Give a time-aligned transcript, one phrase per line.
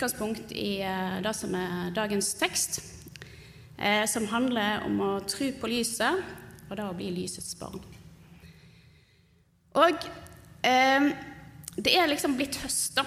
[0.00, 2.78] Utgangspunkt i eh, det som er dagens tekst,
[3.76, 6.22] eh, som handler om å tro på lyset
[6.70, 7.82] og det å bli lysets barn.
[9.76, 10.06] Og
[10.64, 11.10] eh,
[11.76, 13.04] det er liksom blitt høst, da.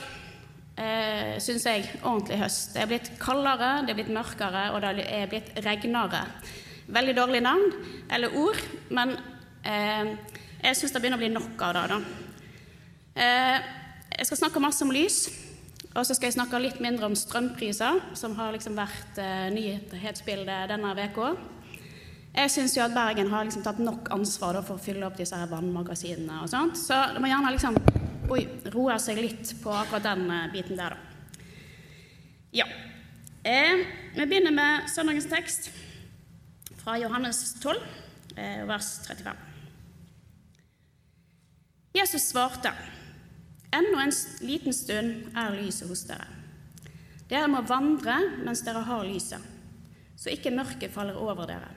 [0.77, 1.87] Eh, Syns jeg.
[2.03, 2.75] Ordentlig høst.
[2.75, 6.27] Det er blitt kaldere, det er blitt mørkere, og det er blitt regnere.
[6.93, 7.73] Veldig dårlig navn
[8.13, 8.59] eller ord,
[8.93, 9.15] men
[9.65, 10.13] eh,
[10.61, 11.87] jeg syns det begynner å bli nok av det.
[11.89, 11.99] da.
[13.17, 13.73] Eh,
[14.19, 15.23] jeg skal snakke masse om lys,
[15.93, 20.71] og så skal jeg snakke litt mindre om strømpriser, som har liksom vært eh, nyhetsbildet
[20.71, 21.33] denne uka.
[22.33, 25.19] Jeg syns jo at Bergen har liksom tatt nok ansvar da, for å fylle opp
[25.19, 27.77] disse her vannmagasinene og sånt, så det må gjerne liksom
[28.33, 28.41] oi,
[28.73, 31.09] roe seg litt på akkurat den eh, biten der, da.
[32.53, 32.65] Ja.
[33.45, 33.85] Eh,
[34.15, 35.69] vi begynner med søndagens tekst
[36.81, 37.77] fra Johannes 12,
[38.37, 39.45] eh, vers 35.
[41.93, 42.73] Jesus svarte,
[43.73, 44.13] Ennå en
[44.45, 46.27] liten stund er lyset hos dere.
[47.29, 49.41] Dere må vandre mens dere har lyset,
[50.19, 51.71] så ikke mørket faller over dere.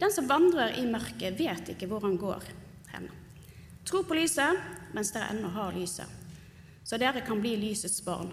[0.00, 2.48] Den som vandrer i mørket, vet ikke hvor han går
[2.90, 3.06] hen.
[3.86, 4.58] Tro på lyset
[4.96, 6.08] mens dere ennå har lyset,
[6.82, 8.32] så dere kan bli lysets barn.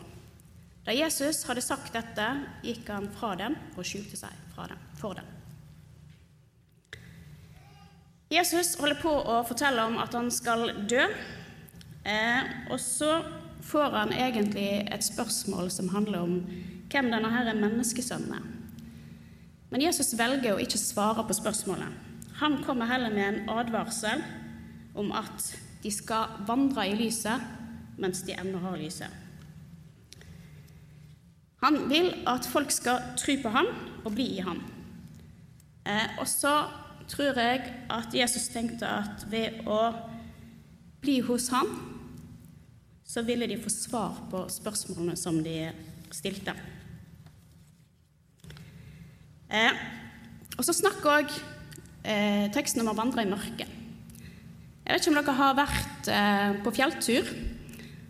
[0.81, 2.25] Da Jesus hadde sagt dette,
[2.65, 5.29] gikk han fra dem og skjulte seg dem, for dem.
[8.31, 11.03] Jesus holder på å fortelle om at han skal dø,
[12.72, 13.22] og så
[13.62, 16.39] får han egentlig et spørsmål som handler om
[16.92, 18.48] hvem denne her menneskesønnen er.
[19.72, 21.94] Men Jesus velger å ikke svare på spørsmålet.
[22.42, 24.23] Han kommer heller med en advarsel
[24.98, 25.52] om at
[25.84, 29.08] de skal vandre i lyset mens de ennå har lyset.
[31.62, 33.70] Han vil at folk skal tro på ham
[34.02, 34.64] og bli i ham.
[35.86, 36.56] Eh, og så
[37.08, 39.92] tror jeg at Jesus tenkte at ved å
[41.02, 41.70] bli hos ham,
[43.11, 45.55] så ville de få svar på spørsmålene som de
[46.16, 46.54] stilte.
[49.52, 49.82] Eh,
[50.55, 51.33] og så snakker òg
[52.08, 53.67] eh, teksten om å vandre i mørket.
[53.67, 57.33] Jeg vet ikke om dere har vært eh, på fjelltur,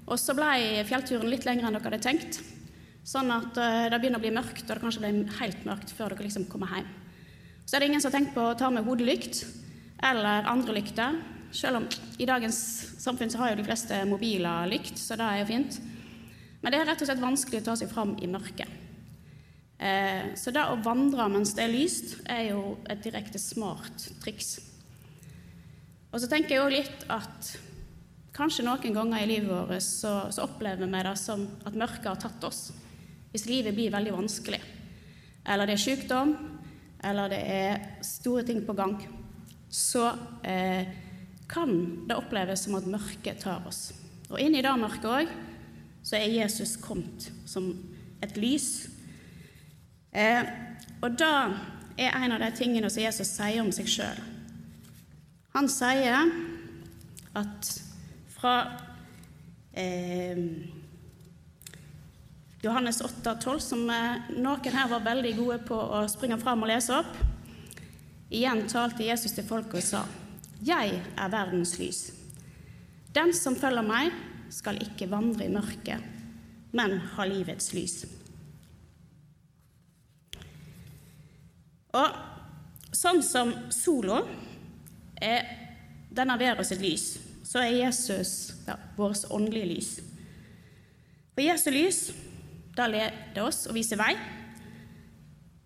[0.06, 2.41] og så ble fjellturen litt lengre enn dere hadde tenkt.
[3.01, 6.13] Sånn at eh, det begynner å bli mørkt, og det kanskje blir helt mørkt før
[6.13, 6.90] dere liksom kommer hjem.
[7.66, 9.45] Så er det ingen som har tenkt på å ta med hodelykt
[10.06, 11.17] eller andre lykter.
[11.51, 12.59] Selv om i dagens
[13.03, 15.79] samfunn så har jo de fleste mobiler lykt, så det er jo fint.
[16.62, 18.79] Men det er rett og slett vanskelig å ta seg fram i mørket.
[19.81, 24.59] Eh, så det å vandre mens det er lyst, er jo et direkte smart triks.
[26.11, 27.53] Og så tenker jeg òg litt at
[28.35, 32.22] kanskje noen ganger i livet vårt så, så opplever vi det som at mørket har
[32.22, 32.69] tatt oss.
[33.31, 34.59] Hvis livet blir veldig vanskelig,
[35.47, 36.35] eller det er sykdom,
[37.01, 39.00] eller det er store ting på gang,
[39.72, 40.11] så
[40.44, 40.84] eh,
[41.51, 41.72] kan
[42.07, 43.91] det oppleves som at mørket tar oss.
[44.31, 45.31] Og inn i det mørket òg
[46.01, 47.69] så er Jesus kommet som
[48.23, 48.88] et lys.
[50.11, 50.41] Eh,
[51.01, 51.31] og det
[52.01, 54.22] er en av de tingene som Jesus sier om seg sjøl.
[55.56, 56.31] Han sier
[57.38, 57.72] at
[58.31, 58.56] fra
[59.78, 60.40] eh,
[62.61, 66.94] Johannes 8, 12, som noen her var veldig gode på å springe fram og lese
[66.94, 67.13] opp.
[68.31, 70.03] Igjen talte Jesus til folket og sa,
[70.61, 72.13] 'Jeg er verdens lys.'
[73.13, 74.11] 'Den som følger meg,
[74.49, 76.03] skal ikke vandre i mørket,
[76.72, 78.05] men ha livets lys.'
[81.93, 82.16] Og
[82.96, 84.22] sånn som sola
[85.22, 85.43] er
[86.11, 89.91] denne verden sitt lys, så er Jesus ja, vårt åndelige lys.
[91.35, 91.99] For Jesu lys
[92.75, 94.13] da leder oss og viser vei.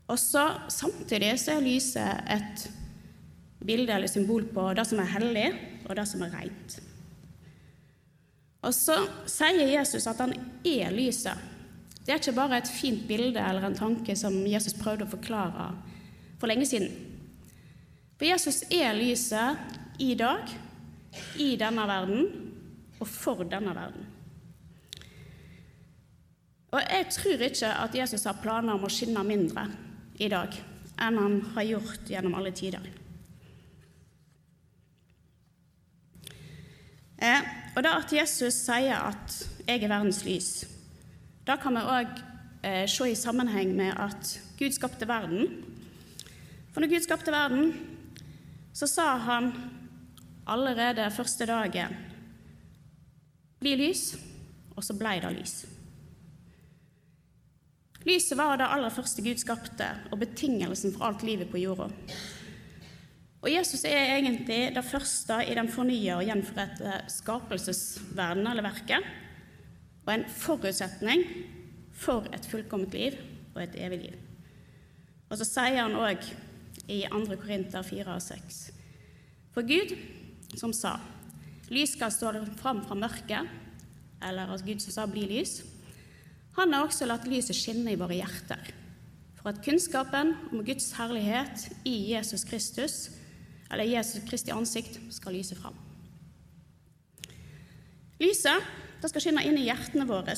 [0.09, 2.65] Og så Samtidig så er lyset et
[3.65, 5.47] bilde eller symbol på det som er hellig,
[5.85, 6.77] og det som er rent.
[8.65, 8.97] Og så
[9.29, 10.33] sier Jesus at han
[10.65, 11.37] er lyset.
[12.05, 15.71] Det er ikke bare et fint bilde eller en tanke som Jesus prøvde å forklare
[16.39, 16.89] for lenge siden.
[18.15, 20.49] For Jesus er lyset i dag,
[21.39, 22.27] i denne verden
[22.99, 24.05] og for denne verden.
[26.75, 29.69] Og jeg tror ikke at Jesus har planer om å skinne mindre
[30.19, 30.55] i dag
[31.01, 32.83] enn han har gjort gjennom alle tider.
[37.25, 37.41] Eh,
[37.75, 40.65] og det at Jesus sier at 'jeg er verdens lys',
[41.47, 42.21] da kan vi òg
[42.63, 45.47] eh, se i sammenheng med at Gud skapte verden.
[46.71, 47.73] For når Gud skapte verden,
[48.73, 49.53] så sa han
[50.47, 51.95] allerede første dagen
[53.59, 54.17] bli lys,
[54.75, 55.65] og så blei det lys.
[58.05, 61.89] Lyset var det aller første Gud skapte, og betingelsen for alt livet på jorda.
[63.45, 69.05] Og Jesus er egentlig det første i den fornya og gjenforente skapelsesverdenen, eller verket,
[70.05, 71.21] og en forutsetning
[71.93, 73.19] for et fullkomment liv
[73.53, 74.15] og et evig liv.
[75.29, 76.25] Og så sier han òg
[76.89, 77.37] i 2.
[77.37, 78.57] Korinter 4 og 6.:
[79.53, 79.93] For Gud,
[80.57, 80.95] som sa,
[81.69, 83.45] lys skal stå fram fra mørket,
[84.25, 85.59] eller at Gud som sa, bli lys,
[86.57, 88.73] han har også latt lyset skinne i våre hjerter,
[89.37, 92.97] for at kunnskapen om Guds herlighet i Jesus Kristus,
[93.71, 95.75] eller Jesus Kristi ansikt, skal lyse fram.
[98.21, 98.67] Lyset
[99.01, 100.33] det skal skinne inn i hjertene våre,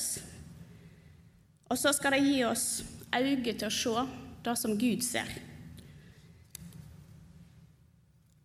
[1.67, 2.67] og så skal det gi oss
[3.15, 4.05] øyne til å se
[4.43, 5.29] det som Gud ser.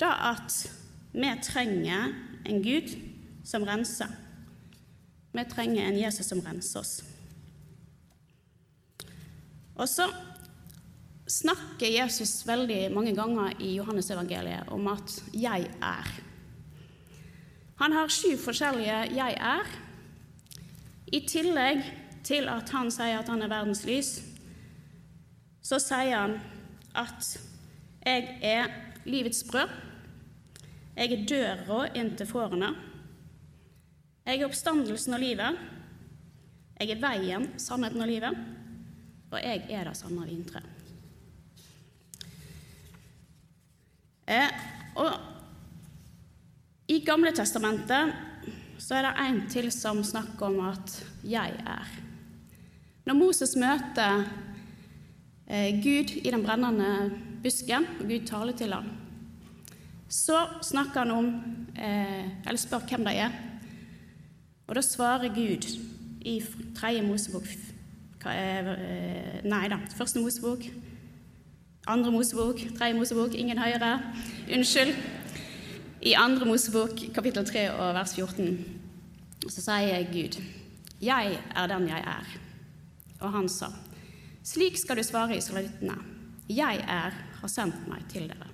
[0.02, 0.56] Det at
[1.14, 2.14] vi trenger
[2.48, 2.94] en Gud
[3.46, 4.10] som renser.
[5.32, 6.94] Vi trenger en Jesus som renser oss.
[9.78, 10.08] Og så
[11.32, 16.20] snakker Jesus veldig mange ganger i Johannesevangeliet om at 'jeg er'.
[17.76, 19.78] Han har sju forskjellige 'jeg er'.
[21.12, 21.82] I tillegg
[22.24, 24.22] til at han sier at han er verdens lys,
[25.62, 26.40] så sier han
[26.94, 27.40] at
[28.06, 28.66] 'jeg er
[29.04, 29.70] livets brød',
[30.96, 32.76] 'jeg er døra inn til fårene',
[34.26, 35.58] 'jeg er oppstandelsen og livet',
[36.80, 38.62] 'jeg er veien, sannheten og livet'
[39.32, 40.60] og jeg er det samme vintre.
[44.98, 45.12] Og
[46.88, 48.12] I Gamle testamentet
[48.82, 52.00] så er det en til som snakker om at 'jeg er'.
[53.06, 54.24] Når Moses møter
[55.48, 57.12] eh, Gud i den brennende
[57.42, 58.90] busken, og Gud taler til ham,
[60.08, 61.26] så snakker han om,
[61.76, 63.30] eh, eller spør hvem det er.
[64.66, 65.78] Og da svarer Gud
[66.20, 66.42] i
[66.74, 67.46] tredje Mosebok
[68.30, 69.80] Eh, nei da.
[69.96, 70.62] Første Mosebok,
[71.86, 73.98] andre Mosebok, tredje Mosebok, ingen høyere.
[74.52, 74.94] Unnskyld.
[76.02, 78.58] I andre Mosebok, kapittel 3 og vers 14,
[79.48, 80.42] så sier Gud,
[81.00, 82.38] 'Jeg er den jeg er'.
[83.20, 83.66] Og han sa,
[84.42, 85.94] 'Slik skal du svare israelittene.
[86.48, 88.50] Jeg er, har sendt meg til dere'.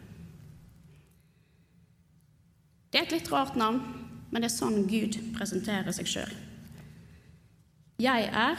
[2.93, 3.81] Det er et litt rart navn,
[4.31, 6.33] men det er sånn Gud presenterer seg sjøl.
[7.99, 8.57] Jeg er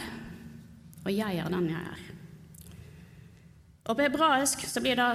[1.05, 2.08] og jeg er den jeg er.
[3.89, 5.07] Og På hebraisk så blir det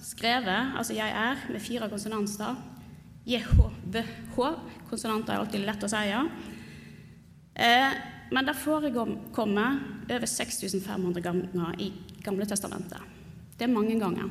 [0.00, 2.56] skrevet, altså 'jeg er', med fire konsonanter.
[3.26, 4.36] JHBH.
[4.88, 5.96] Konsonanter er alltid lett å si.
[5.96, 6.22] Ja.
[7.54, 7.92] Eh,
[8.32, 9.80] men det forekommer
[10.10, 11.92] over 6500 ganger i
[12.24, 13.00] Gamle testamentet.
[13.58, 14.30] Det er mange ganger.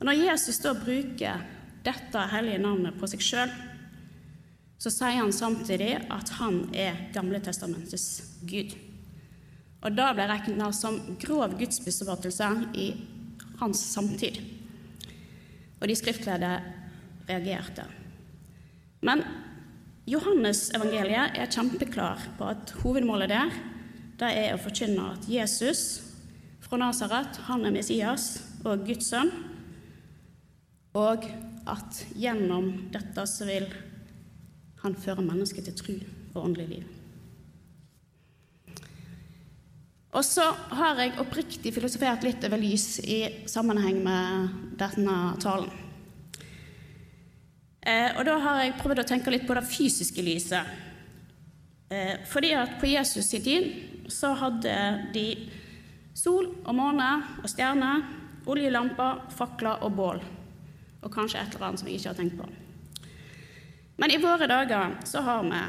[0.00, 1.40] Og Når Jesus da bruker
[1.84, 3.50] dette hellige navnet på seg sjøl,
[4.78, 8.91] så sier han samtidig at han er Gamle testamentets Gud
[9.82, 12.92] og det ble regna som grov gudsbesvarelse i
[13.60, 14.38] hans samtid.
[15.80, 16.52] Og de skriftlærde
[17.28, 17.88] reagerte.
[19.02, 19.24] Men
[20.06, 23.54] Johannes evangeliet er kjempeklar på at hovedmålet der
[24.22, 26.02] det er å forkynne at Jesus
[26.62, 28.26] fra Nasaret, han er Messias
[28.62, 29.32] og Guds sønn,
[30.94, 31.26] og
[31.66, 33.66] at gjennom dette så vil
[34.84, 35.94] han føre mennesket til tru
[36.34, 37.01] og åndelig liv.
[40.12, 40.44] Og så
[40.76, 45.70] har jeg oppriktig filosofert litt over lys i sammenheng med denne talen.
[47.80, 50.68] Eh, og da har jeg prøvd å tenke litt på det fysiske lyset.
[51.88, 53.72] Eh, fordi at på Jesus' sin tid
[54.12, 54.74] så hadde
[55.14, 55.26] de
[56.14, 57.08] sol og måne
[57.40, 58.04] og stjerner,
[58.46, 60.20] oljelamper, fakler og bål.
[61.02, 62.50] Og kanskje et eller annet som jeg ikke har tenkt på.
[63.96, 65.62] Men i våre dager så har vi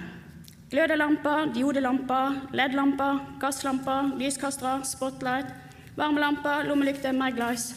[0.73, 5.51] Glødelamper, diodelamper, LED-lamper, gasslamper, lyskastere, spotlight,
[5.95, 7.75] varmelamper, lommelykter, Maglice,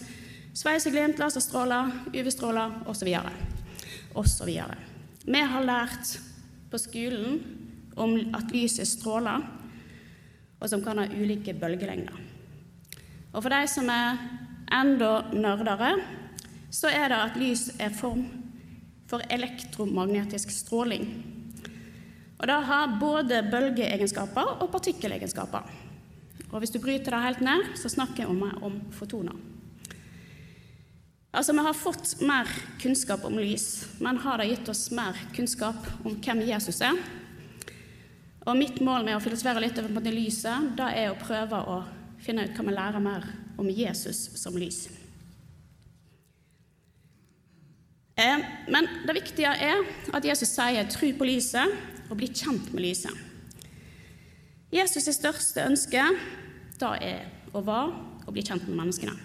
[0.57, 3.11] sveiseglimt, laserstråler, UV-stråler osv.
[4.17, 4.55] osv.
[5.27, 6.15] Vi har lært
[6.73, 7.37] på skolen
[8.01, 9.45] om at lys er stråler,
[10.57, 12.17] og som kan ha ulike bølgelengder.
[13.35, 14.25] Og for de som er
[14.73, 15.99] enda nerdere,
[16.73, 18.25] så er det at lys er form
[19.07, 21.36] for elektromagnetisk stråling.
[22.37, 25.69] Og det har både bølgeegenskaper og partikkelegenskaper.
[26.53, 28.29] Og hvis du bryter det helt ned, så snakker jeg
[28.63, 29.37] om, fotoner.
[31.33, 32.49] Altså, Vi har fått mer
[32.81, 36.97] kunnskap om lys, men har det gitt oss mer kunnskap om hvem Jesus er?
[38.47, 41.81] Og mitt mål med å filosofere litt over lyset det er å prøve å
[42.23, 43.27] finne ut hva vi lærer mer
[43.59, 44.87] om Jesus som lys.
[44.87, 45.03] Eh,
[48.17, 49.83] men det viktige er
[50.17, 51.77] at Jesus sier 'tru på lyset'
[52.11, 53.13] og bli kjent med lyset.
[54.73, 56.03] Jesus' største ønske
[56.81, 57.93] da er og var
[58.27, 59.17] å bli kjent med menneskene.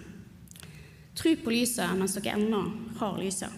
[1.14, 2.62] Tru på lyset mens dere ennå
[3.00, 3.50] har lyset.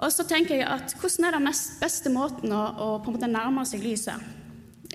[0.00, 1.48] Og så tenker jeg at Hvordan er den
[1.80, 4.16] beste måten å, å, på en måte nærme seg lyset?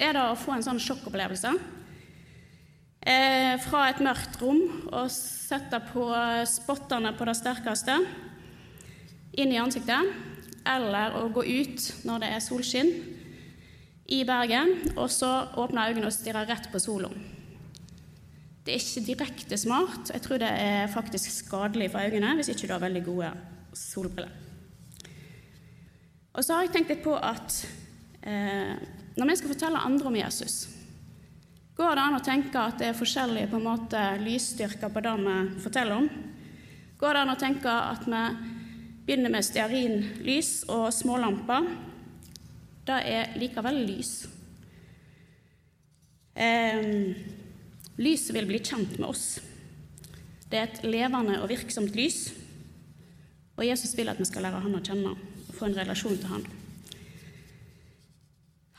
[0.01, 1.51] Er det å få en sånn sjokkopplevelse?
[3.05, 6.07] Eh, fra et mørkt rom og setter på
[6.50, 8.00] spottene på det sterkeste
[9.38, 10.09] inn i ansiktet?
[10.65, 12.89] Eller å gå ut når det er solskinn
[14.09, 17.12] i Bergen, og så åpne øynene og stirre rett på sola?
[18.65, 20.09] Det er ikke direkte smart.
[20.09, 23.29] Jeg tror det er faktisk skadelig for øynene hvis ikke du har veldig gode
[23.77, 24.33] solbriller.
[26.33, 27.59] Og så har jeg tenkt litt på at
[28.25, 28.74] eh,
[29.15, 30.63] når vi skal fortelle andre om Jesus,
[31.75, 35.15] går det an å tenke at det er forskjellige på en måte lysstyrker på det
[35.22, 36.10] vi forteller om?
[37.00, 38.22] Går det an å tenke at vi
[39.05, 41.67] begynner med stearinlys og smålamper?
[42.86, 44.13] Det er likevel lys.
[46.36, 46.88] Eh,
[47.98, 49.27] lyset vil bli kjent med oss.
[50.50, 52.29] Det er et levende og virksomt lys,
[53.55, 56.32] og Jesus vil at vi skal lære han å kjenne og få en relasjon til
[56.32, 56.46] han.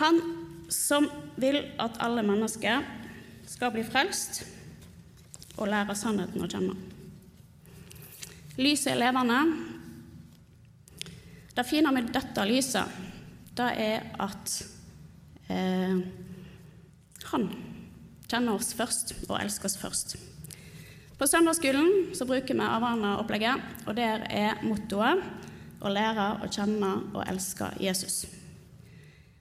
[0.00, 0.20] Han
[0.72, 1.08] som
[1.40, 2.84] vil at alle mennesker
[3.46, 4.42] skal bli frelst
[5.56, 6.76] og lære sannheten å kjenne.
[8.56, 9.40] Lyset er levende.
[11.56, 13.02] Det fine med dette lyset,
[13.56, 14.54] det er at
[15.48, 16.00] eh,
[17.32, 17.46] han
[18.26, 20.16] kjenner oss først og elsker oss først.
[21.16, 25.22] På søndagsskolen så bruker vi Avarna-opplegget, og der er mottoet
[25.80, 28.26] å lære å kjenne og elske Jesus.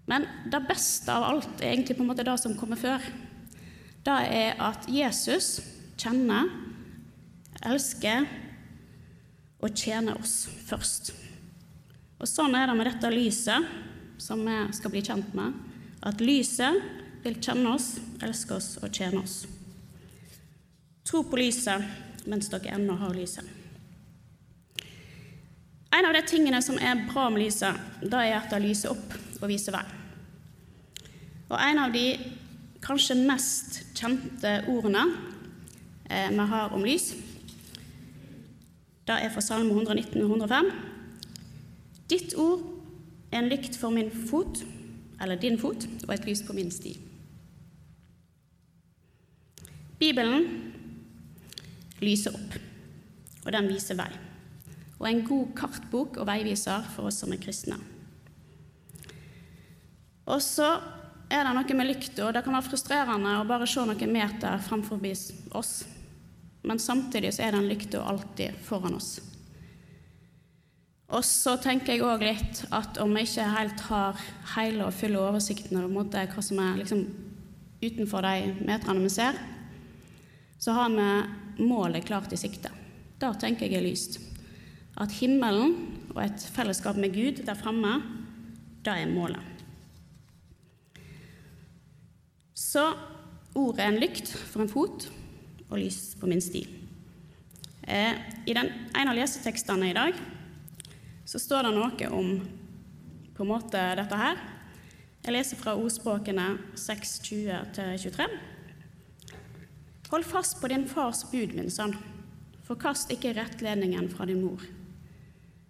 [0.06, 3.04] Men det beste av alt er egentlig på en måte det som kommer før.
[4.06, 5.58] Det er at Jesus
[5.98, 6.52] kjenner,
[7.66, 8.28] elsker
[9.64, 11.14] og tjener oss først.
[12.20, 13.66] Og Sånn er det med dette lyset
[14.22, 15.58] som vi skal bli kjent med.
[16.06, 16.78] At lyset
[17.26, 19.44] vil kjenne oss, elske oss og tjene oss.
[21.06, 23.46] Tro på lyset mens dere ennå har lyset.
[25.96, 29.14] En av de tingene som er bra med lyset, da er at det lyser opp
[29.46, 29.86] og vise vei.
[31.50, 32.06] Og en av de
[32.86, 35.06] kanskje mest kjente ordene
[36.10, 37.14] eh, vi har om lys,
[39.06, 40.70] det er fra Salme 119 og 105.
[42.10, 42.66] Ditt ord
[43.32, 44.64] er en lykt for min fot,
[45.22, 46.96] eller din fot, og et lys på min sti.
[50.02, 50.50] Bibelen
[52.02, 52.58] lyser opp,
[53.46, 54.12] og den viser vei
[55.00, 57.78] og en god kartbok og veiviser for oss som er kristne.
[60.26, 60.70] Og så
[61.30, 62.32] er det noe med lykta.
[62.34, 65.02] Det kan være frustrerende å bare se noen meter framfor
[65.58, 65.78] oss,
[66.66, 69.20] men samtidig så er den lykta alltid foran oss.
[71.14, 74.22] Og så tenker jeg òg litt at om vi ikke helt har
[74.56, 77.04] hele og fulle oversikten over hva som er liksom
[77.84, 79.38] utenfor de meterne vi ser,
[80.58, 82.72] så har vi målet klart i sikte.
[83.22, 84.18] Da tenker jeg er lyst
[84.98, 85.76] at himmelen
[86.16, 88.00] og et fellesskap med Gud der framme,
[88.82, 89.55] det er målet.
[92.76, 92.90] Så
[93.56, 95.06] ordet er en lykt for en fot
[95.70, 96.66] og lys på min sti.
[97.88, 98.18] Eh,
[98.52, 100.18] I den, en av lesetekstene i dag
[101.24, 102.34] så står det noe om
[103.38, 104.44] på en måte dette her.
[105.24, 108.28] Jeg leser fra ordspråkene 6.20-23.
[110.12, 111.96] Hold fast på din fars bud, min sønn.
[112.68, 114.60] Forkast ikke rettledningen fra din mor.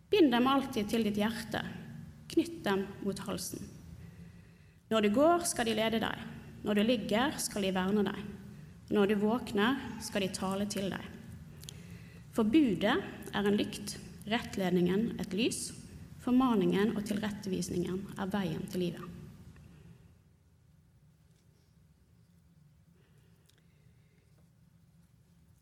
[0.09, 1.61] Bind dem alltid til ditt hjerte,
[2.33, 3.61] knytt dem mot halsen.
[4.89, 6.31] Når du går, skal de lede deg.
[6.65, 8.21] Når du ligger, skal de verne deg.
[8.89, 11.11] Når du våkner, skal de tale til deg.
[12.33, 15.69] For budet er en lykt, rettledningen et lys,
[16.25, 19.11] formaningen og tilrettevisningen er veien til livet.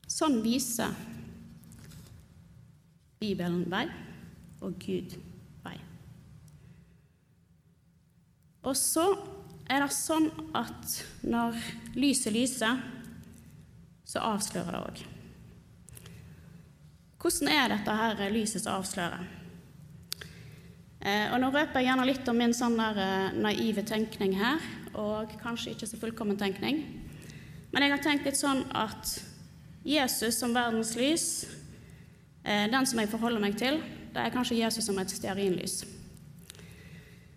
[0.08, 0.94] Sånn viser
[3.20, 3.88] Bibelen vei
[4.64, 5.18] og Gud
[5.66, 5.76] vei.
[8.64, 9.08] Og så
[9.74, 11.58] er det sånn at når
[11.98, 12.82] lyset lyser,
[14.06, 15.04] så avslører det òg.
[17.24, 19.24] Hvordan er dette her lyset som avslører?
[21.04, 24.62] Eh, og Nå røper jeg gjerne litt om min sånn der eh, naive tenkning her,
[24.94, 26.84] og kanskje ikke så fullkommen tenkning.
[27.74, 29.18] Men jeg har tenkt litt sånn at
[29.84, 31.26] Jesus som verdens lys,
[32.46, 33.82] eh, den som jeg forholder meg til,
[34.14, 35.82] det er kanskje Jesus som et stearinlys.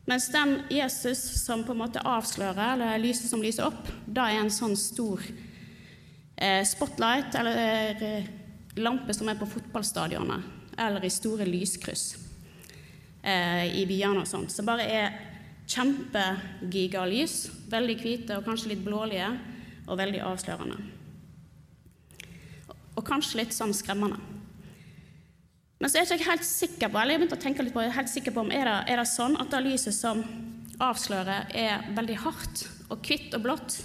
[0.07, 4.45] Mens den Jesus som på en måte avslører, eller lyset som lyser opp, da er
[4.45, 5.23] en sånn stor
[6.37, 8.29] eh, spotlight eller eh,
[8.79, 10.45] lampe som er på fotballstadioner,
[10.79, 12.05] eller i store lyskryss
[13.27, 14.55] eh, i byene og sånt.
[14.55, 15.19] Som bare er
[15.67, 19.33] kjempegigalys, veldig hvite og kanskje litt blålige,
[19.87, 20.79] og veldig avslørende.
[22.97, 24.19] Og kanskje litt sånn skremmende.
[25.77, 27.83] Men så er jeg ikke helt sikker på eller jeg begynte å tenke litt på,
[27.85, 30.23] jeg er helt sikker på om er det, er det sånn at det lyset som
[30.83, 33.79] avslører, er veldig hardt og hvitt og blått.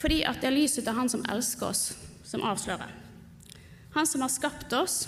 [0.00, 1.84] Fordi at det er lyset til Han som elsker oss,
[2.24, 2.92] som avslører.
[3.96, 5.06] Han som har skapt oss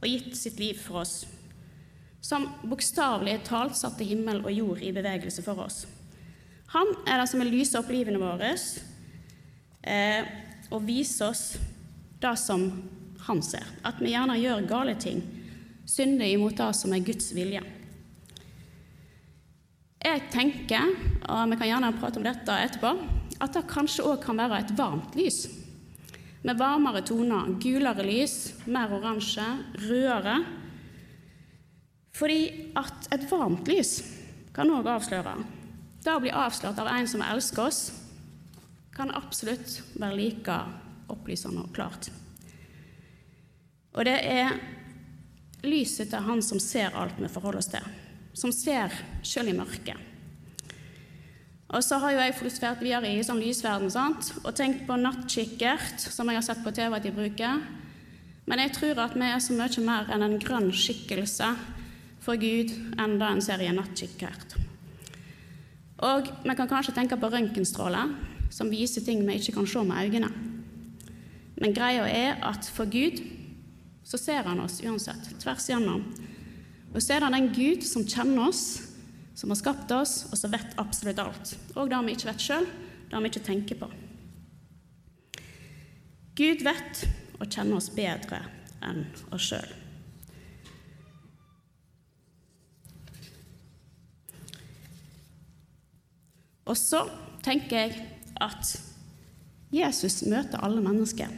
[0.00, 1.20] og gitt sitt liv for oss.
[2.22, 5.84] Som bokstavelig talt satte himmel og jord i bevegelse for oss.
[6.74, 8.50] Han er det som vil lyse opp livene våre
[9.86, 10.26] eh,
[10.66, 11.44] og vise oss
[12.18, 12.66] det som
[13.26, 13.64] han ser.
[13.86, 15.22] At vi gjerne gjør gale ting,
[15.88, 17.62] synder imot det som er Guds vilje.
[20.06, 20.92] Jeg tenker,
[21.26, 22.92] og vi kan gjerne prate om dette etterpå,
[23.42, 25.46] at det kanskje òg kan være et varmt lys.
[26.46, 28.36] Med varmere toner, gulere lys,
[28.70, 29.44] mer oransje,
[29.82, 30.36] rødere.
[32.14, 32.40] Fordi
[32.78, 33.98] at et varmt lys
[34.54, 35.34] kan òg avsløre.
[36.04, 37.80] Det å bli avslørt av en som elsker oss,
[38.94, 40.60] kan absolutt være like
[41.12, 42.08] opplysende og klart.
[43.96, 44.58] Og det er
[45.66, 47.86] lyset til Han som ser alt vi forholder oss til,
[48.36, 48.92] som ser
[49.24, 49.96] sjøl i mørket.
[51.66, 54.30] Og så har jo jeg filosofert videre i sånn lysverden sant?
[54.44, 57.64] og tenkt på nattkikkert, som jeg har sett på TV at de bruker.
[58.46, 61.50] Men jeg tror at vi er så mye mer enn en grønn skikkelse
[62.22, 62.70] for Gud
[63.02, 64.54] enn det en ser i en nattkikkert.
[66.06, 68.14] Og vi kan kanskje tenke på røntgenstråler,
[68.52, 70.30] som viser ting vi ikke kan se med øynene.
[71.56, 73.18] Men greia er at for Gud
[74.06, 76.04] så ser han oss uansett, tvers igjennom.
[76.94, 78.66] Og så er det den Gud som kjenner oss,
[79.34, 81.56] som har skapt oss, og som vet absolutt alt.
[81.74, 82.68] Og det vi ikke vet sjøl,
[83.10, 83.88] det vi ikke tenker på.
[86.38, 87.02] Gud vet
[87.40, 88.44] og kjenner oss bedre
[88.86, 89.02] enn
[89.34, 89.74] oss sjøl.
[96.66, 97.04] Og så
[97.46, 98.06] tenker jeg
[98.42, 98.74] at
[99.74, 101.30] Jesus møter alle mennesker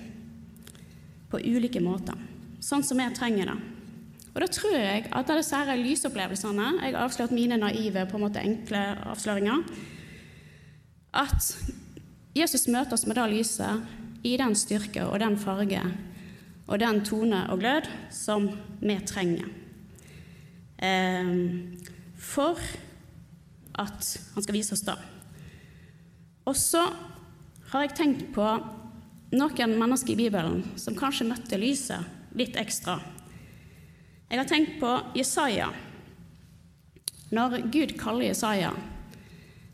[1.28, 2.27] på ulike måter
[2.68, 3.58] sånn som jeg trenger det.
[4.34, 8.26] Og da tror jeg at disse her lysopplevelsene Jeg har avslørt mine naive, på en
[8.26, 9.64] måte enkle avsløringer.
[11.16, 11.48] At
[12.36, 15.82] Jesus møter oss med det lyset i den styrke og den farge
[16.68, 18.50] og den tone og glød som
[18.80, 19.48] vi trenger.
[20.78, 21.34] Eh,
[22.14, 22.60] for
[23.78, 24.98] at han skal vise oss det.
[26.44, 26.84] Og så
[27.72, 28.44] har jeg tenkt på
[29.34, 32.98] noen mennesker i Bibelen som kanskje møtte lyset litt ekstra.
[34.28, 35.68] Jeg har tenkt på Jesaja.
[37.32, 38.72] Når Gud kaller Jesaja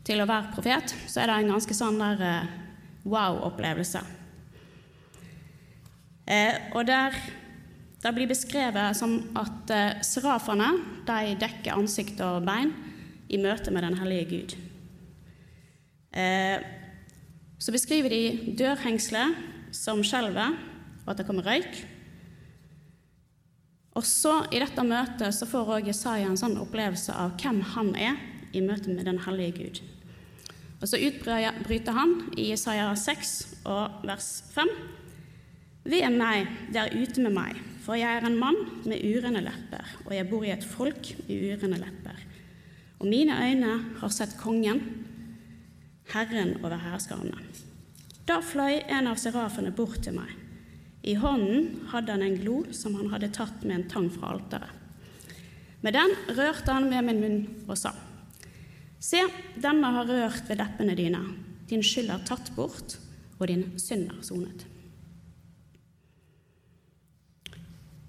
[0.05, 2.53] til å være profet, så er det en ganske sånn der eh,
[3.07, 4.03] wow-opplevelse.
[6.25, 7.15] Eh, og der
[8.05, 10.67] det blir beskrevet som at eh, serafene
[11.07, 12.73] de dekker ansikt og bein
[13.33, 14.55] i møte med den hellige Gud.
[17.65, 19.39] Så beskriver de dørhengselet
[19.73, 20.53] som skjelver,
[21.01, 21.79] og at det kommer røyk.
[23.97, 27.89] Og så I dette møtet så får også Jesaja en sånn opplevelse av hvem han
[27.97, 28.19] er
[28.53, 29.81] i møte med den hellige Gud.
[30.81, 33.31] Og Så utbryter han i Jesaja 6
[33.65, 34.69] og vers 5.
[35.85, 40.13] Ved meg, der ute med meg, for jeg er en mann med urene lepper, og
[40.13, 42.21] jeg bor i et folk med urene lepper.
[42.99, 45.04] Og mine øyne har sett Kongen,
[46.13, 47.39] Herren over hærskarene.
[48.25, 50.31] Da fløy en av serafene bort til meg.
[51.05, 54.71] I hånden hadde han en glo som han hadde tatt med en tang fra alteret.
[55.85, 57.93] Med den rørte han ved min munn og sa:"
[58.99, 59.21] Se,
[59.61, 61.19] denne har rørt ved leppene dine.
[61.69, 62.97] Din skyld er tatt bort,
[63.37, 64.65] og din synd er sonet.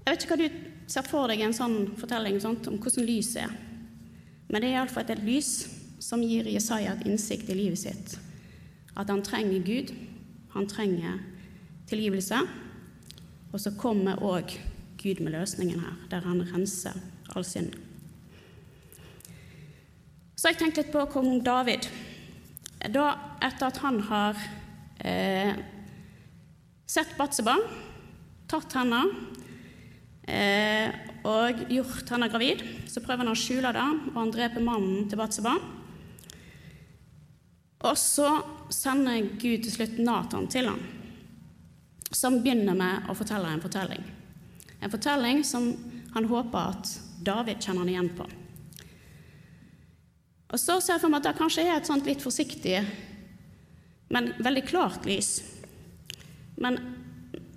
[0.07, 0.57] Jeg vet ikke hva du
[0.87, 3.53] ser for deg i en sånn fortelling sånt, om hvordan lyset er.
[4.49, 5.67] Men det er iallfall et lys
[6.03, 8.17] som gir Jesaja et innsikt i livet sitt.
[8.97, 9.93] At han trenger Gud,
[10.55, 11.19] han trenger
[11.89, 12.39] tilgivelse,
[13.53, 14.57] og så kommer òg
[15.01, 16.97] Gud med løsningen her, der han renser
[17.35, 17.75] all synd.
[20.37, 21.89] Så har jeg tenkt litt på kong David.
[22.93, 23.07] Da,
[23.43, 24.41] etter at han har
[25.01, 25.57] eh,
[26.87, 27.57] sett Batseba,
[28.47, 29.01] tatt henne
[30.29, 30.93] eh,
[31.27, 35.19] og gjort henne gravid, så prøver han å skjule det, og han dreper mannen til
[35.19, 35.57] Batseba.
[37.85, 38.31] Og så
[38.73, 40.81] sender Gud til slutt Nathan til ham
[42.17, 44.03] som begynner med å fortelle en fortelling.
[44.81, 45.69] En fortelling som
[46.15, 46.93] han håper at
[47.27, 48.27] David kjenner han igjen på.
[50.47, 52.79] Og så ser jeg for meg at det kanskje er et sånt litt forsiktig,
[54.15, 55.41] men veldig klart lys.
[56.63, 56.79] Men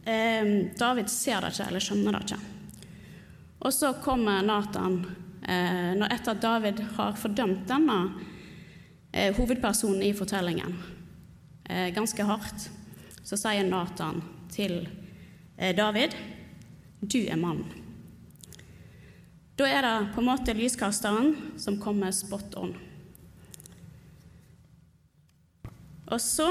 [0.04, 2.42] eh, David ser det ikke, eller skjønner det ikke.
[3.60, 5.04] Og så kommer Nathan
[5.44, 8.00] eh, når etter at David har fordømt denne
[9.12, 10.76] eh, hovedpersonen i fortellingen
[11.70, 12.70] eh, ganske hardt,
[13.24, 14.22] så sier Nathan
[14.54, 14.82] til
[15.58, 16.16] eh, David
[17.00, 17.68] du er mannen.
[19.60, 22.74] Da er det på en måte lyskasteren som kommer spot on.
[26.10, 26.48] Og så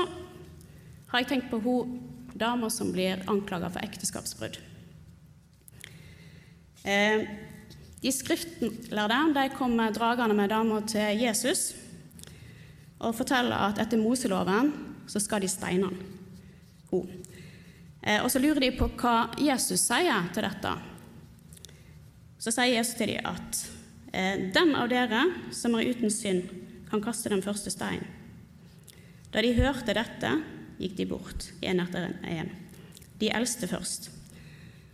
[1.08, 1.98] har jeg tenkt på hun
[2.38, 4.60] dama som blir anklaga for ekteskapsbrudd.
[6.84, 7.24] Eh,
[7.98, 11.72] de skriftlærde de kommer dragende med dama til Jesus
[12.98, 14.72] og forteller at etter Moseloven
[15.08, 16.14] så skal de steine henne.
[18.02, 20.74] Eh, og så lurer de på hva Jesus sier til dette.
[22.38, 23.62] Så sier Jesus til dem at
[24.12, 26.46] eh, den av dere som er uten synd,
[26.88, 28.06] kan kaste den første steinen.
[29.28, 30.30] Da de hørte dette,
[30.80, 32.48] gikk de bort, en etter en.
[33.20, 34.08] De eldste først.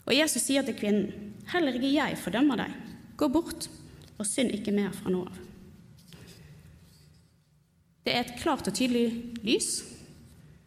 [0.02, 2.74] Og Jesus sier til kvinnen, heller ikke jeg fordømmer deg.
[3.20, 3.68] Gå bort
[4.18, 5.38] og synd ikke mer fra nå av.
[8.04, 9.08] Det er et klart og tydelig
[9.46, 9.78] lys,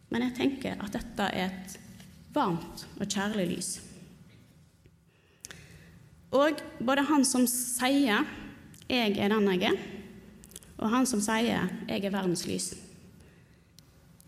[0.10, 1.76] men jeg tenker at dette er et
[2.34, 3.70] varmt og kjærlig lys.
[6.34, 8.26] Og både han som sier
[8.90, 9.80] 'jeg er den jeg er',
[10.78, 12.76] og han som sier 'jeg er verdens lys',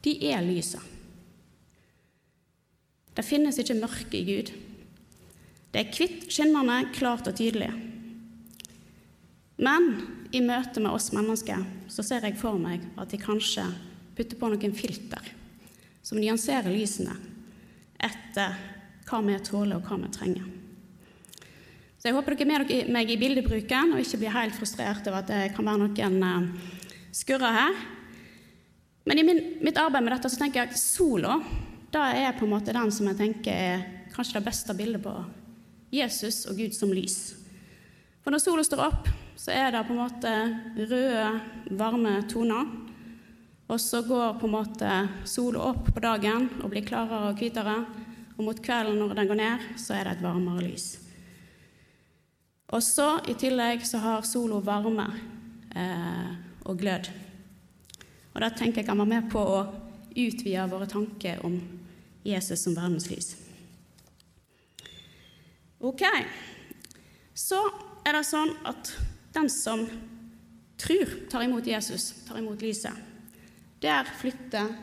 [0.04, 0.82] de er lyset.
[3.15, 4.52] Det finnes ikke mørke i Gud.
[5.74, 7.74] Det er hvitt, skinnende, klart og tydelig.
[9.58, 13.65] Men i møte med oss mennesker så ser jeg for meg at de kanskje
[14.18, 15.32] putter på noen filter
[16.06, 17.15] som nyanserer lysene
[18.00, 18.56] etter
[19.10, 20.46] hva vi tåler og hva vi trenger.
[22.00, 25.20] Så jeg håper dere er med meg i bildebruken og ikke blir helt frustrert over
[25.20, 26.70] at det kan være noen eh,
[27.12, 27.82] skurrer her.
[29.10, 31.39] Men i min, mitt arbeid med dette så tenker jeg at sola
[31.92, 35.15] da er på en måte den som jeg tenker er kanskje det beste bildet på
[35.92, 37.18] Jesus og Gud som lys.
[38.24, 40.32] For når sola står opp, så er det på en måte
[40.75, 41.28] røde,
[41.80, 42.67] varme toner.
[43.69, 44.93] Og så går på en måte
[45.30, 47.75] sola opp på dagen og blir klarere og hvitere.
[48.36, 50.88] Og mot kvelden når den går ned, så er det et varmere lys.
[52.75, 55.08] Og så i tillegg så har sola varme
[55.71, 56.32] eh,
[56.67, 57.08] og glød.
[58.34, 59.62] Og da tenker jeg kan være med på å
[60.19, 61.56] utvide våre tanker om
[62.28, 63.32] Jesus som verdens lys.
[65.80, 66.04] Ok,
[67.34, 67.62] så
[68.04, 68.91] er det sånn at
[69.34, 69.86] den som
[70.80, 72.94] tror, tar imot Jesus, tar imot lyset.
[73.80, 74.74] Der flytter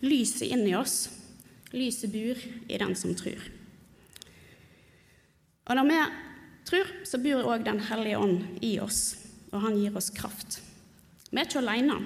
[0.00, 1.08] lyset inn i oss.
[1.72, 2.38] Lyset bor
[2.68, 3.42] i den som tror.
[5.70, 5.98] Og når vi
[6.66, 9.16] tror, så bor òg Den hellige ånd i oss,
[9.52, 10.60] og han gir oss kraft.
[11.30, 12.00] Vi er ikke alene.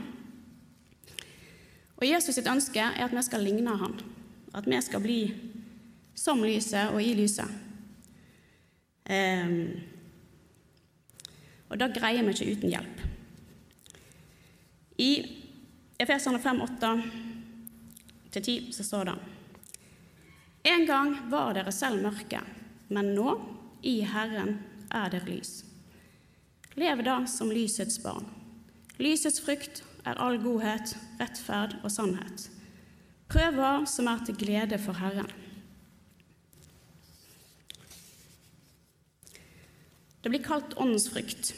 [1.97, 3.97] Og Jesus sitt ønske er at vi skal ligne han,
[4.53, 5.21] at vi skal bli
[6.15, 7.49] som lyset og i lyset.
[9.09, 9.94] Um,
[11.75, 13.01] og det greier vi ikke uten hjelp.
[15.03, 15.11] I
[15.99, 16.61] Efeserne 5,
[18.31, 19.15] 8-10 så står det
[20.71, 22.41] En gang var dere selv mørke,
[22.95, 23.35] men nå,
[23.83, 24.61] i Herren,
[24.95, 25.65] er dere lys.
[26.79, 28.31] Lev da som lysets barn.
[29.03, 32.49] Lysets frukt er all godhet, rettferd og sannhet.
[33.27, 35.31] Prøver som er til glede for Herren.
[40.23, 41.53] Det blir kalt åndsfrykt,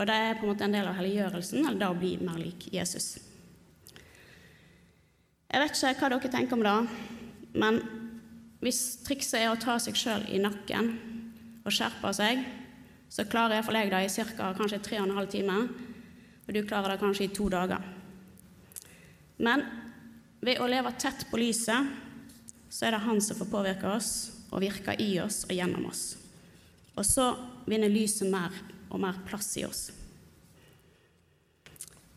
[0.00, 2.38] og det er på en måte en del av helliggjørelsen, eller det å bli mer
[2.40, 3.18] lik Jesus.
[5.50, 6.76] Jeg vet ikke hva dere tenker om det,
[7.60, 7.80] men
[8.64, 10.88] hvis trikset er å ta seg sjøl i nakken
[11.66, 12.40] og skjerpe seg,
[13.10, 14.52] så klarer iallfall jeg det i ca.
[14.56, 15.68] kanskje tre og en
[16.50, 17.82] og du klarer det kanskje i to dager.
[19.38, 19.66] Men
[20.40, 21.92] ved å leve tett på lyset,
[22.70, 26.16] så er det Han som får påvirke oss og virke i oss og gjennom oss.
[26.96, 27.34] Og så
[27.66, 28.54] vinner lyset mer
[28.90, 29.88] og mer plass i oss.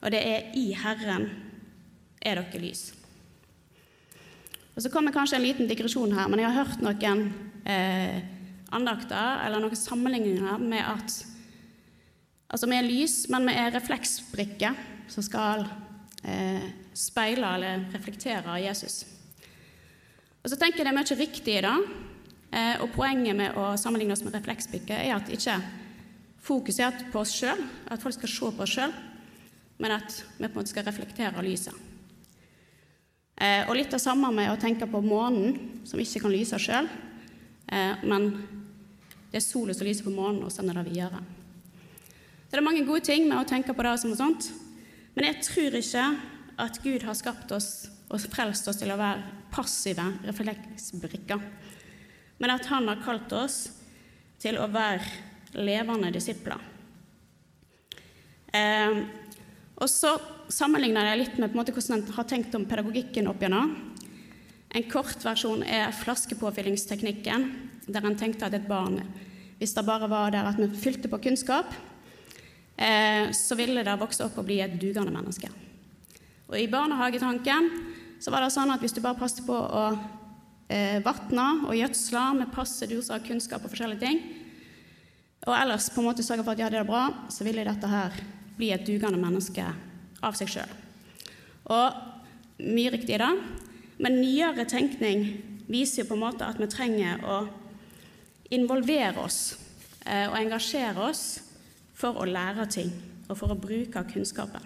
[0.04, 1.30] Og det er i Herren
[2.24, 2.92] er dere lys.
[4.74, 7.28] Og Så kommer kanskje en liten digresjon her, men jeg har hørt noen
[7.70, 8.24] eh,
[8.74, 11.20] andakter eller noen sammenligninger med at
[12.50, 14.80] altså vi er lys, men vi er refleksbrikker
[15.14, 15.68] som skal
[16.26, 16.66] eh,
[16.98, 19.04] speile eller reflektere Jesus.
[20.44, 21.78] Og så tenker jeg det er mye riktig i det.
[22.54, 25.56] Eh, og poenget med å sammenligne oss med refleksbrikker er at ikke
[26.44, 28.94] fokuset er på oss sjøl, at folk skal se på oss sjøl,
[29.80, 31.76] men at vi på en måte skal reflektere lyset.
[33.44, 35.56] Eh, og litt det samme med å tenke på månen,
[35.88, 36.90] som ikke kan lyse sjøl,
[37.68, 38.30] eh, men
[39.32, 41.24] det er sola som lyser på månen, og sånn er det videre.
[42.52, 44.52] Det er mange gode ting med å tenke på det som sånt,
[45.16, 46.06] men jeg tror ikke
[46.62, 47.72] at Gud har skapt oss
[48.14, 51.42] og frelst oss til å være passive refleksbrikker,
[52.38, 53.72] men at Han har kalt oss
[54.42, 56.62] til å være levende disipler.
[58.54, 59.04] Eh,
[59.82, 60.14] og så
[60.54, 63.74] sammenligner jeg litt med måte hvordan en har tenkt om pedagogikken opp gjennom.
[64.74, 67.48] En kort versjon er flaskepåfyllingsteknikken,
[67.88, 69.02] der en tenkte at et barn,
[69.60, 71.74] hvis det bare var der at vi fylte på kunnskap,
[72.78, 75.52] eh, så ville det vokse opp og bli et dugende menneske.
[76.50, 77.70] Og I barnehagetanken
[78.22, 79.86] så var det sånn at hvis du bare passet på å
[80.70, 84.22] eh, vatne og gjødsle med passe doser av kunnskap og forskjellige ting,
[85.44, 88.16] og ellers på en måte sørge for at ja, det bra, så ville dette her
[88.58, 89.66] bli et dugende menneske
[90.24, 90.76] av seg sjøl.
[91.74, 93.32] Og mye riktig i det,
[94.04, 95.26] men nyere tenkning
[95.68, 97.42] viser jo på en måte at vi trenger å
[98.54, 99.56] involvere oss
[100.06, 101.26] eh, og engasjere oss
[101.98, 102.92] for å lære ting
[103.28, 104.64] og for å bruke kunnskapen.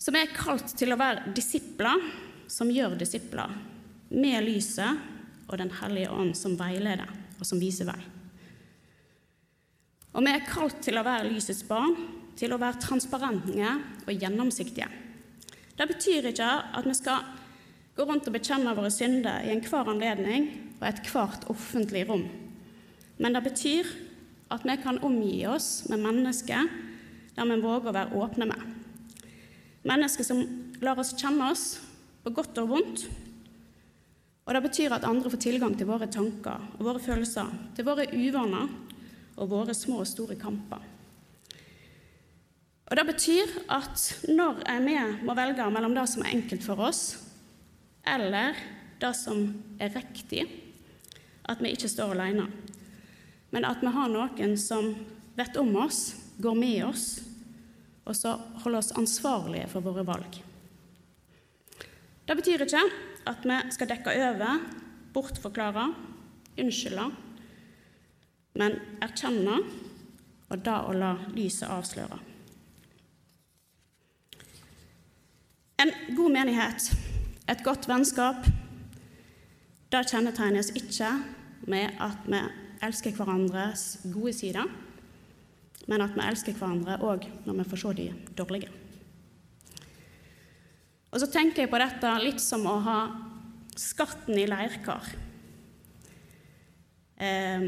[0.00, 2.00] Så vi er kalt til å være disipler
[2.50, 3.52] som gjør disipler,
[4.10, 5.08] med lyset
[5.50, 7.98] og Den hellige ånd som veileder og som viser vei.
[10.10, 11.94] Og vi er kalt til å være lysets barn,
[12.38, 13.74] til å være transparente
[14.06, 14.88] og gjennomsiktige.
[15.76, 17.26] Det betyr ikke at vi skal
[17.96, 20.48] gå rundt og bekjenne våre synder i enhver anledning
[20.80, 22.26] og ethvert offentlig rom.
[23.20, 23.88] Men det betyr
[24.50, 26.68] at vi kan omgi oss med mennesker
[27.36, 28.62] der vi våger å være åpne med.
[29.86, 30.42] Mennesker som
[30.82, 31.64] lar oss kjenne oss
[32.24, 33.06] på godt og vondt.
[34.44, 38.08] Og det betyr at andre får tilgang til våre tanker og våre følelser, til våre
[38.10, 38.68] uvaner
[39.40, 40.82] og våre små og store kamper.
[42.90, 47.20] Og Det betyr at når vi må velge mellom det som er enkelt for oss,
[48.04, 48.58] eller
[49.00, 49.46] det som
[49.80, 50.44] er riktig,
[51.48, 52.48] at vi ikke står alene,
[53.50, 54.92] men at vi har noen som
[55.38, 57.06] vet om oss, går med oss
[58.10, 60.40] og så holder oss ansvarlige for våre valg.
[62.26, 62.82] Det betyr ikke
[63.30, 64.62] at vi skal dekke over,
[65.14, 65.88] bortforklare,
[66.58, 67.06] unnskylde,
[68.58, 69.60] men erkjenne
[70.50, 72.18] og da å la lyset avsløre.
[75.80, 76.90] En god menighet,
[77.48, 78.44] et godt vennskap,
[79.90, 81.14] det kjennetegnes ikke
[81.70, 82.40] med at vi
[82.84, 84.68] elsker hverandres gode sider
[85.90, 88.06] men at vi elsker hverandre òg når vi får se de
[88.38, 88.70] dårlige.
[91.10, 92.98] Og så tenker jeg på dette litt som å ha
[93.74, 95.08] skatten i leirkar.
[97.18, 97.66] Eh,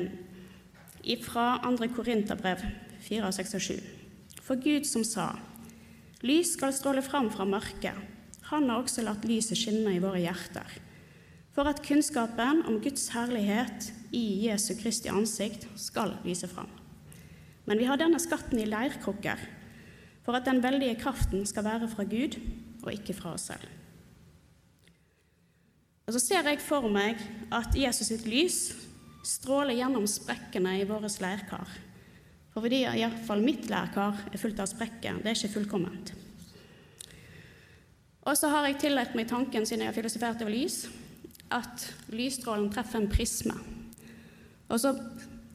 [1.24, 1.88] fra 2.
[1.96, 2.62] Korinterbrev
[3.02, 3.74] 4, 6 og 7.
[4.42, 5.32] For Gud som sa,
[6.22, 7.96] lys skal stråle fram fra mørket,
[8.52, 10.68] han har også latt lyset skinne i våre hjerter,
[11.52, 16.70] for at kunnskapen om Guds herlighet i Jesu Kristi ansikt skal lyse fram.
[17.64, 19.40] Men vi har denne skatten i leirkrukker
[20.22, 22.38] for at den veldige kraften skal være fra Gud
[22.82, 23.66] og ikke fra oss selv.
[26.06, 27.20] Og så ser jeg for meg
[27.54, 28.58] at Jesus sitt lys
[29.22, 31.78] stråler gjennom sprekkene i våre leirkar.
[32.52, 36.12] For fordi iallfall mitt leirkar er fullt av sprekker, det er ikke fullkomment.
[38.22, 40.84] Og så har jeg tillagt meg tanken, siden jeg har filosofert over lys,
[41.52, 43.56] at lysstrålen treffer en prisme.
[44.68, 44.92] Og så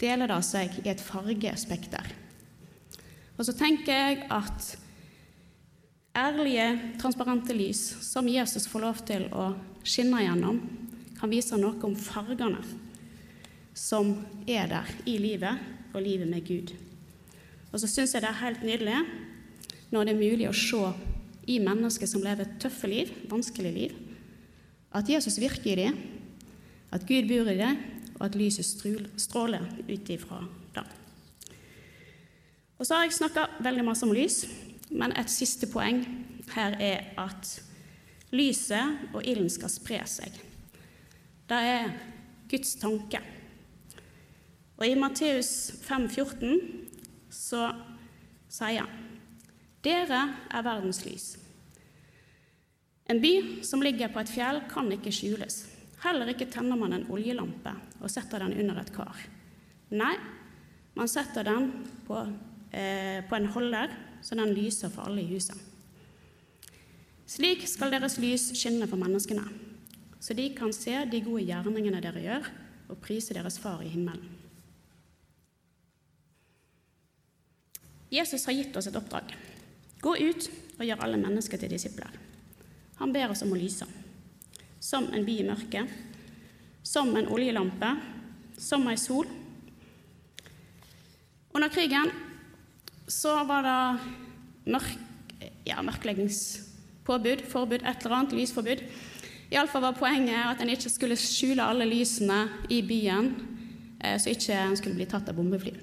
[0.02, 2.12] deler det seg i et fargespekter.
[3.38, 4.74] Og så tenker jeg at
[6.18, 6.68] ærlige,
[7.02, 9.52] transparente lys som Jesus får lov til å
[9.86, 10.60] skinne gjennom,
[11.18, 12.62] kan vise noe om fargene
[13.78, 14.16] som
[14.50, 15.62] er der i livet
[15.94, 16.74] og livet med Gud.
[17.72, 19.02] Og så syns jeg det er helt nydelig
[19.94, 20.82] når det er mulig å se
[21.48, 23.94] i mennesker som lever tøffe liv, vanskelige liv,
[24.92, 26.00] at Jesus virker i dem,
[26.92, 27.78] at Gud bor i dem,
[28.18, 28.66] og at lyset
[29.22, 30.42] stråler ut ifra
[30.76, 30.90] dem.
[32.78, 34.42] Og så har jeg snakka veldig masse om lys,
[34.90, 36.02] men et siste poeng
[36.56, 37.54] her er at
[38.34, 40.36] lyset og ilden skal spre seg.
[41.48, 41.92] Det er
[42.52, 43.22] Guds tanke.
[44.78, 45.50] Og i Matteus
[45.88, 46.58] 5,14
[47.34, 47.70] så
[48.50, 49.04] sier han
[49.86, 51.26] dere er verdens lys.
[53.08, 55.62] En by som ligger på et fjell, kan ikke skjules.
[56.04, 59.22] Heller ikke tenner man en oljelampe og setter den under et kar.
[59.96, 60.16] Nei,
[60.98, 61.70] man setter den
[62.08, 62.20] på,
[62.72, 65.56] eh, på en holder, så den lyser for alle i huset.
[67.28, 69.46] Slik skal deres lys skinne for menneskene,
[70.20, 72.52] så de kan se de gode gjerningene dere gjør,
[72.90, 74.47] og prise deres Far i himmelen.
[78.10, 79.34] Jesus har gitt oss et oppdrag.
[80.02, 82.12] Gå ut og gjør alle mennesker til disipler.
[83.02, 83.88] Han ber oss om å lyse
[84.80, 85.90] som en by i mørket,
[86.86, 87.90] som en oljelampe,
[88.58, 89.28] som ei sol.
[91.54, 92.12] Under krigen
[93.10, 94.96] så var det mørk,
[95.68, 98.84] ja, mørkleggingspåbud, forbud, et eller annet, lysforbud.
[99.52, 102.44] Iallfall var poenget at en ikke skulle skjule alle lysene
[102.74, 103.32] i byen,
[104.00, 105.74] eh, så ikke en skulle bli tatt av bombefly.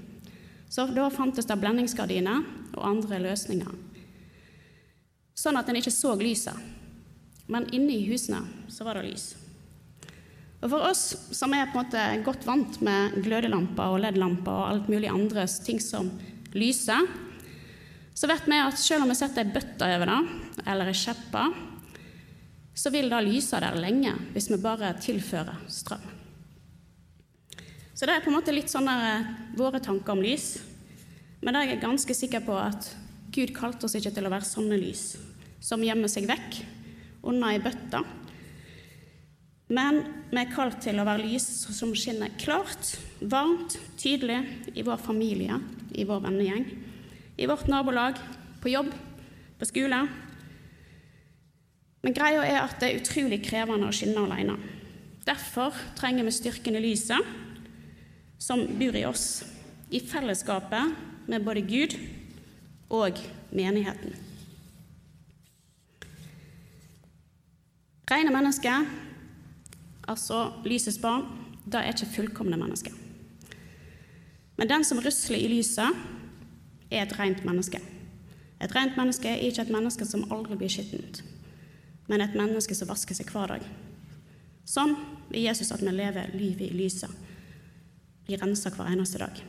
[0.74, 2.40] Så da fantes det blendingsgardiner
[2.74, 3.70] og andre løsninger,
[5.38, 6.56] sånn at en ikke så lyset.
[7.46, 8.40] Men inne i husene
[8.72, 9.28] så var det lys.
[10.64, 11.04] Og For oss
[11.36, 15.44] som er på en måte godt vant med glødelamper og LED-lamper og alt mulig andre
[15.62, 16.08] ting som
[16.56, 17.06] lyser,
[18.14, 20.18] så vet vi at selv om vi setter ei bøtte over det,
[20.64, 21.44] eller ei skjeppe,
[22.74, 26.02] så vil det lyse der lenge hvis vi bare tilfører strøm.
[28.04, 29.22] Så det er på en måte litt sånn der,
[29.56, 30.58] våre tanker om lys.
[31.40, 32.90] Men jeg er ganske sikker på at
[33.32, 35.04] Gud kalte oss ikke til å være sånne lys
[35.64, 36.58] som gjemmer seg vekk
[37.24, 38.02] unna ei bøtte.
[39.72, 42.90] Men vi er kalt til å være lys som skinner klart,
[43.24, 44.36] varmt, tydelig
[44.76, 45.56] i vår familie,
[45.96, 46.66] i vår vennegjeng,
[47.40, 48.20] i vårt nabolag,
[48.60, 48.90] på jobb,
[49.56, 50.02] på skole.
[52.04, 54.58] Men greia er at det er utrolig krevende å skinne alene.
[55.24, 57.32] Derfor trenger vi styrken i lyset
[58.44, 59.44] som bor i oss,
[59.90, 60.92] i fellesskapet
[61.26, 61.96] med både Gud
[62.92, 63.18] og
[63.50, 64.12] menigheten.
[68.10, 68.84] Rene mennesker,
[70.08, 71.24] altså lysets barn,
[71.64, 72.92] det er ikke fullkomne mennesker.
[74.58, 76.04] Men den som rusler i lyset,
[76.90, 77.80] er et rent menneske.
[78.60, 81.24] Et rent menneske er ikke et menneske som aldri blir skittent,
[82.12, 83.64] men et menneske som vasker seg hver dag.
[84.68, 84.94] Sånn
[85.32, 87.10] vil Jesus at vi lever livet i lyset,
[88.26, 89.42] blir rensa hver eneste dag.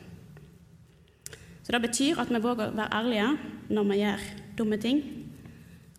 [1.63, 3.29] Så Det betyr at vi våger å være ærlige
[3.73, 4.25] når vi gjør
[4.57, 5.01] dumme ting,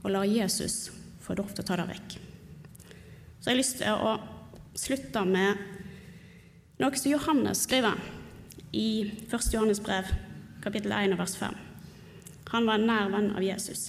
[0.04, 2.18] og lar Jesus få lov til å ta det vekk.
[3.40, 4.12] Så jeg har lyst til å
[4.78, 5.58] slutte med
[6.78, 7.98] noe som Johannes skriver
[8.76, 9.52] i 1.
[9.54, 10.12] Johannes brev,
[10.62, 11.58] kapittel 1 vers 5.
[12.52, 13.88] Han var en nær venn av Jesus.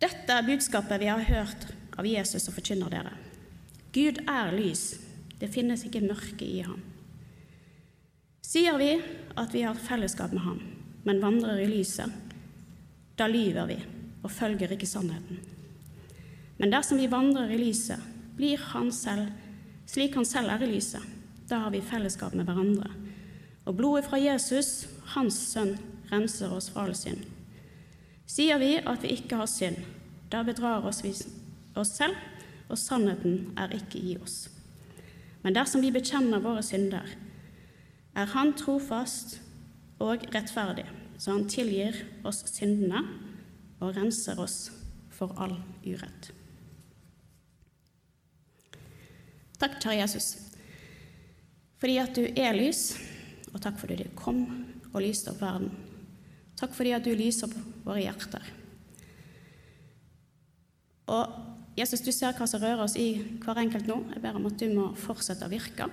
[0.00, 1.66] Dette er budskapet vi har hørt
[1.98, 3.16] av Jesus og forkynner dere.
[3.92, 5.09] Gud er lys.
[5.40, 6.80] Det finnes ikke mørke i ham.
[8.44, 8.92] Sier vi
[9.38, 10.60] at vi har fellesskap med ham,
[11.06, 12.10] men vandrer i lyset,
[13.16, 13.78] da lyver vi
[14.20, 15.38] og følger ikke sannheten.
[16.60, 18.00] Men dersom vi vandrer i lyset,
[18.36, 19.30] blir han selv
[19.90, 21.02] slik han selv er i lyset.
[21.50, 22.92] Da har vi fellesskap med hverandre.
[23.66, 25.74] Og blodet fra Jesus, hans sønn,
[26.12, 27.24] renser oss fra all synd.
[28.30, 29.80] Sier vi at vi ikke har synd,
[30.30, 31.10] da bedrar vi
[31.74, 32.14] oss selv,
[32.70, 34.44] og sannheten er ikke i oss.
[35.42, 37.06] Men dersom vi bekjenner våre synder,
[38.16, 39.38] er Han trofast
[40.02, 40.86] og rettferdig,
[41.18, 43.04] så Han tilgir oss syndene
[43.80, 44.70] og renser oss
[45.14, 46.32] for all urett.
[49.60, 50.28] Takk, kjære Jesus,
[51.80, 52.94] fordi at du er lys,
[53.52, 54.44] og takk fordi du kom
[54.92, 55.72] og lyste opp verden.
[56.60, 58.48] Takk fordi at du lyser opp våre hjerter.
[61.10, 64.00] Og Jesus, du ser hva som rører oss i hver enkelt nå.
[64.14, 65.86] Jeg ber om at du må fortsette å virke.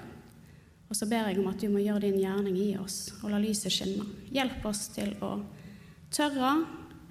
[0.87, 3.41] Og så ber jeg om at du må gjøre din gjerning i oss og la
[3.43, 4.05] lyset skinne.
[4.33, 5.35] Hjelp oss til å
[6.15, 6.53] tørre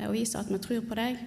[0.07, 1.20] å vise at vi tror på deg.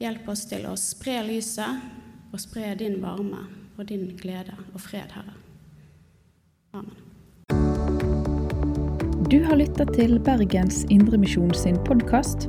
[0.00, 3.44] Hjelp oss til å spre lyset og spre din varme
[3.76, 5.36] og din glede og fred, Herre.
[6.74, 6.98] Amen.
[9.30, 12.48] Du har lytta til Bergens Indremisjon sin podkast.